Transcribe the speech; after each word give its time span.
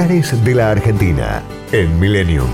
De 0.00 0.54
la 0.54 0.70
Argentina 0.70 1.42
en 1.72 2.00
Millennium. 2.00 2.46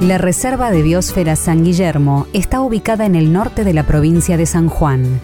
La 0.00 0.18
Reserva 0.18 0.72
de 0.72 0.82
Biosfera 0.82 1.36
San 1.36 1.62
Guillermo 1.62 2.26
está 2.32 2.60
ubicada 2.60 3.06
en 3.06 3.14
el 3.14 3.32
norte 3.32 3.62
de 3.62 3.72
la 3.72 3.84
provincia 3.84 4.36
de 4.36 4.46
San 4.46 4.68
Juan. 4.68 5.20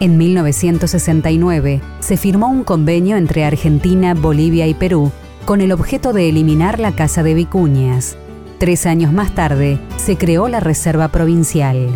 En 0.00 0.18
1969 0.18 1.80
se 2.00 2.18
firmó 2.18 2.48
un 2.48 2.62
convenio 2.62 3.16
entre 3.16 3.46
Argentina, 3.46 4.12
Bolivia 4.12 4.66
y 4.66 4.74
Perú 4.74 5.10
con 5.46 5.62
el 5.62 5.72
objeto 5.72 6.12
de 6.12 6.28
eliminar 6.28 6.78
la 6.78 6.92
caza 6.92 7.22
de 7.22 7.32
vicuñas. 7.32 8.18
Tres 8.58 8.84
años 8.84 9.14
más 9.14 9.34
tarde 9.34 9.80
se 9.96 10.18
creó 10.18 10.46
la 10.48 10.60
Reserva 10.60 11.08
Provincial. 11.08 11.88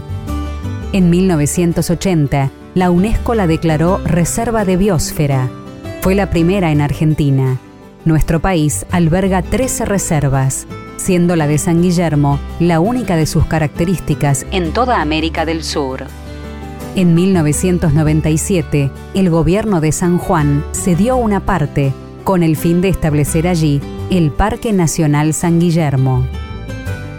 En 0.94 1.10
1980, 1.10 2.50
la 2.72 2.90
UNESCO 2.90 3.34
la 3.34 3.46
declaró 3.46 4.00
Reserva 4.06 4.64
de 4.64 4.78
Biosfera. 4.78 5.50
Fue 6.04 6.14
la 6.14 6.28
primera 6.28 6.70
en 6.70 6.82
Argentina. 6.82 7.56
Nuestro 8.04 8.38
país 8.38 8.84
alberga 8.90 9.40
13 9.40 9.86
reservas, 9.86 10.66
siendo 10.98 11.34
la 11.34 11.46
de 11.46 11.56
San 11.56 11.80
Guillermo 11.80 12.38
la 12.60 12.78
única 12.78 13.16
de 13.16 13.24
sus 13.24 13.46
características 13.46 14.44
en 14.50 14.74
toda 14.74 15.00
América 15.00 15.46
del 15.46 15.64
Sur. 15.64 16.04
En 16.94 17.14
1997, 17.14 18.90
el 19.14 19.30
gobierno 19.30 19.80
de 19.80 19.92
San 19.92 20.18
Juan 20.18 20.62
cedió 20.72 21.16
una 21.16 21.40
parte 21.40 21.94
con 22.22 22.42
el 22.42 22.56
fin 22.58 22.82
de 22.82 22.90
establecer 22.90 23.48
allí 23.48 23.80
el 24.10 24.30
Parque 24.30 24.74
Nacional 24.74 25.32
San 25.32 25.58
Guillermo. 25.58 26.26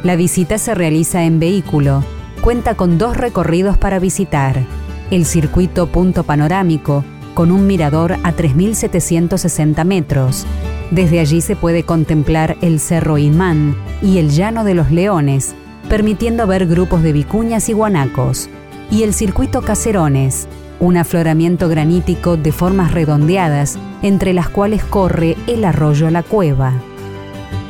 La 0.04 0.16
visita 0.16 0.60
se 0.60 0.76
realiza 0.76 1.24
en 1.24 1.40
vehículo, 1.40 2.04
cuenta 2.40 2.76
con 2.76 3.00
dos 3.00 3.18
recorridos 3.18 3.80
para 3.80 3.98
visitar, 3.98 4.62
el 5.10 5.26
circuito 5.26 5.88
punto 5.88 6.24
panorámico, 6.24 7.04
con 7.36 7.52
un 7.52 7.68
mirador 7.68 8.14
a 8.24 8.34
3.760 8.34 9.86
metros, 9.86 10.48
desde 10.92 11.20
allí 11.20 11.42
se 11.42 11.56
puede 11.56 11.84
contemplar 11.84 12.58
el 12.62 12.80
Cerro 12.80 13.18
Imán 13.18 13.76
y 14.02 14.18
el 14.18 14.30
Llano 14.30 14.64
de 14.64 14.76
los 14.76 14.92
Leones, 14.92 15.54
permitiendo 15.90 16.48
ver 16.48 16.68
grupos 16.68 17.04
de 17.04 17.14
vicuñas 17.14 17.70
y 17.70 17.74
guanacos. 17.74 18.50
Y 18.92 19.04
el 19.04 19.14
circuito 19.14 19.62
Caserones, 19.62 20.48
un 20.80 20.98
afloramiento 20.98 21.70
granítico 21.70 22.38
de 22.38 22.52
formas 22.52 22.92
redondeadas, 22.92 23.78
entre 24.04 24.34
las 24.34 24.50
cuales 24.50 24.84
corre 24.84 25.36
el 25.48 25.66
arroyo 25.66 26.10
La 26.12 26.24
Cueva. 26.24 26.74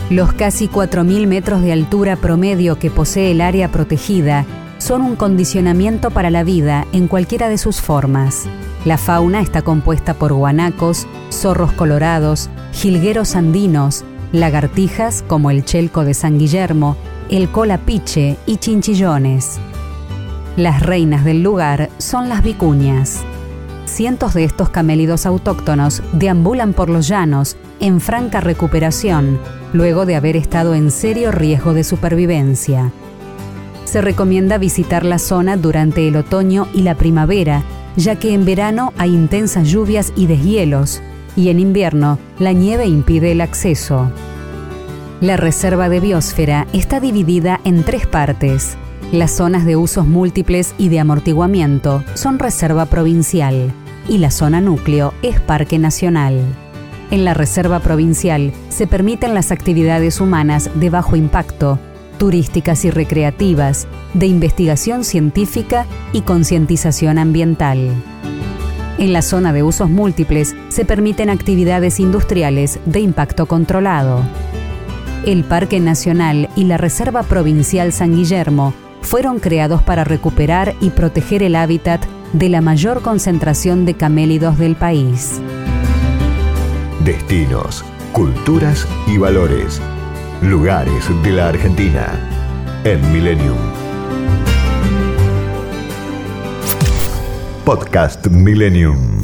Los 0.10 0.34
casi 0.34 0.68
4.000 0.68 1.26
metros 1.26 1.62
de 1.62 1.72
altura 1.72 2.16
promedio 2.16 2.78
que 2.78 2.92
posee 2.92 3.32
el 3.32 3.42
área 3.42 3.72
protegida 3.72 4.46
son 4.86 5.02
un 5.02 5.16
condicionamiento 5.16 6.12
para 6.12 6.30
la 6.30 6.44
vida 6.44 6.86
en 6.92 7.08
cualquiera 7.08 7.50
de 7.50 7.58
sus 7.58 7.82
formas. 7.82 8.44
La 8.86 9.00
fauna 9.00 9.42
está 9.42 9.64
compuesta 9.64 10.14
por 10.14 10.32
guanacos, 10.32 11.08
zorros 11.32 11.72
colorados, 11.72 12.52
jilgueros 12.72 13.36
andinos, 13.36 14.06
lagartijas 14.32 15.24
como 15.28 15.50
el 15.50 15.66
chelco 15.66 16.06
de 16.06 16.14
San 16.14 16.38
Guillermo, 16.38 16.98
el 17.32 17.50
colapiche 17.50 18.38
y 18.46 18.58
chinchillones. 18.58 19.58
Las 20.56 20.84
reinas 20.84 21.26
del 21.26 21.42
lugar 21.42 21.90
son 21.98 22.30
las 22.30 22.44
vicuñas. 22.44 23.24
Cientos 23.86 24.36
de 24.36 24.44
estos 24.44 24.70
camélidos 24.70 25.26
autóctonos 25.26 26.04
deambulan 26.14 26.74
por 26.74 26.92
los 26.92 27.08
llanos 27.08 27.58
en 27.80 28.00
franca 28.00 28.40
recuperación, 28.40 29.40
luego 29.74 30.06
de 30.06 30.16
haber 30.16 30.38
estado 30.38 30.76
en 30.76 30.92
serio 30.92 31.32
riesgo 31.32 31.74
de 31.74 31.84
supervivencia. 31.84 32.92
Se 33.96 34.02
recomienda 34.02 34.58
visitar 34.58 35.06
la 35.06 35.18
zona 35.18 35.56
durante 35.56 36.06
el 36.06 36.18
otoño 36.18 36.68
y 36.74 36.82
la 36.82 36.96
primavera, 36.96 37.64
ya 37.96 38.18
que 38.18 38.34
en 38.34 38.44
verano 38.44 38.92
hay 38.98 39.14
intensas 39.14 39.70
lluvias 39.70 40.12
y 40.18 40.28
deshielos, 40.28 41.02
y 41.38 41.48
en 41.48 41.62
invierno 41.62 42.20
la 42.38 42.52
nieve 42.52 42.88
impide 42.88 43.32
el 43.32 43.40
acceso. 43.40 44.12
La 45.22 45.38
reserva 45.38 45.88
de 45.88 46.02
biosfera 46.02 46.68
está 46.74 47.00
dividida 47.00 47.62
en 47.64 47.86
tres 47.86 48.06
partes. 48.06 48.76
Las 49.14 49.32
zonas 49.32 49.64
de 49.64 49.78
usos 49.78 50.06
múltiples 50.06 50.76
y 50.78 50.90
de 50.90 51.00
amortiguamiento 51.00 52.04
son 52.16 52.38
reserva 52.38 52.88
provincial 52.88 53.72
y 54.10 54.18
la 54.18 54.30
zona 54.30 54.60
núcleo 54.60 55.14
es 55.22 55.40
parque 55.40 55.80
nacional. 55.80 56.42
En 57.12 57.24
la 57.24 57.34
reserva 57.34 57.80
provincial 57.80 58.52
se 58.68 58.88
permiten 58.88 59.34
las 59.34 59.54
actividades 59.54 60.20
humanas 60.20 60.70
de 60.76 60.90
bajo 60.90 61.16
impacto, 61.16 61.80
turísticas 62.18 62.86
y 62.86 62.92
recreativas, 62.92 63.88
de 64.14 64.28
investigación 64.28 65.04
científica 65.04 65.86
y 66.14 66.22
concientización 66.22 67.18
ambiental. 67.18 67.90
En 68.98 69.12
la 69.12 69.22
zona 69.22 69.52
de 69.52 69.62
usos 69.64 69.90
múltiples 69.90 70.56
se 70.70 70.86
permiten 70.86 71.30
actividades 71.30 72.00
industriales 72.00 72.80
de 72.86 73.02
impacto 73.02 73.46
controlado. 73.46 74.22
El 75.26 75.44
Parque 75.44 75.80
Nacional 75.80 76.50
y 76.56 76.66
la 76.66 76.78
Reserva 76.78 77.24
Provincial 77.24 77.92
San 77.92 78.16
Guillermo 78.16 78.74
fueron 79.02 79.40
creados 79.40 79.84
para 79.84 80.04
recuperar 80.04 80.76
y 80.82 80.92
proteger 80.92 81.44
el 81.44 81.56
hábitat 81.56 82.04
de 82.34 82.50
la 82.50 82.62
mayor 82.62 83.02
concentración 83.02 83.86
de 83.86 83.96
camélidos 83.96 84.58
del 84.58 84.76
país. 84.76 85.42
Destinos, 87.04 87.84
culturas 88.14 88.88
y 89.08 89.18
valores. 89.18 89.82
Lugares 90.42 91.10
de 91.24 91.32
la 91.32 91.48
Argentina 91.48 92.08
en 92.84 93.02
Millennium. 93.12 93.58
Podcast 97.64 98.28
Millennium. 98.28 99.24